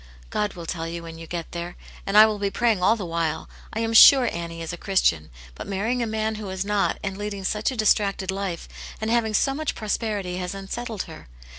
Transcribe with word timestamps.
"God 0.31 0.53
will 0.55 0.65
tell 0.65 0.87
you 0.87 1.03
when 1.03 1.19
you 1.19 1.27
get 1.27 1.51
there. 1.51 1.75
And 2.07 2.17
I 2.17 2.25
will 2.25 2.39
be 2.39 2.49
praying 2.49 2.81
all 2.81 2.95
the 2.95 3.05
while. 3.05 3.47
I 3.71 3.81
am 3.81 3.93
sure 3.93 4.27
Annie 4.33 4.63
is 4.63 4.73
a 4.73 4.75
Christian, 4.75 5.29
but 5.53 5.67
marrying 5.67 6.01
a 6.01 6.07
man 6.07 6.33
who 6.41 6.47
was 6.47 6.65
not, 6.65 6.97
and 7.03 7.19
leading 7.19 7.43
such 7.43 7.69
a 7.69 7.77
distracted 7.77 8.31
life, 8.31 8.67
and 8.99 9.11
having 9.11 9.35
so 9.35 9.53
much 9.53 9.75
prosperity, 9.75 10.37
has 10.37 10.55
unsettled 10.55 11.03
her. 11.03 11.27